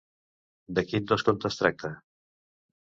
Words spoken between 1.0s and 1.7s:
descompte es